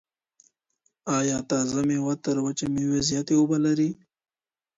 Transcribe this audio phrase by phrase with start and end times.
[1.17, 3.89] آیا تازه مېوه تر وچې مېوې زیاتې اوبه لري؟